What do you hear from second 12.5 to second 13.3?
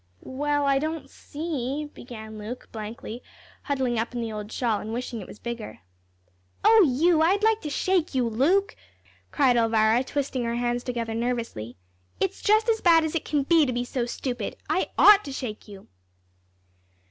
as bad as it